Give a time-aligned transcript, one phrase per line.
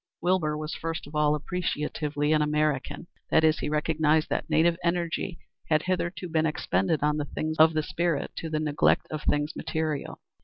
[0.19, 3.05] Wilbur was first of all appreciatively an American.
[3.29, 5.37] That is he recognized that native energy
[5.69, 9.55] had hitherto been expended on the things of the spirit to the neglect of things
[9.55, 10.19] material.